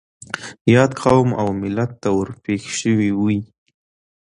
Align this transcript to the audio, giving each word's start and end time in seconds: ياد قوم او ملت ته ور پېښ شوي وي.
ياد 0.73 0.91
قوم 1.03 1.29
او 1.41 1.47
ملت 1.61 1.91
ته 2.01 2.09
ور 2.17 2.29
پېښ 2.43 2.63
شوي 2.79 3.09
وي. 3.21 3.39